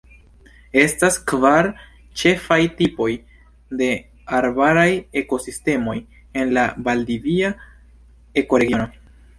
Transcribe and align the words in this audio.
Estas 0.85 1.17
kvar 1.31 1.69
ĉefaj 2.21 2.57
tipoj 2.81 3.09
de 3.83 3.91
arbaraj 4.41 4.89
ekosistemoj 5.23 5.97
en 6.43 6.59
la 6.59 6.69
valdivia 6.91 7.55
ekoregiono. 8.45 8.93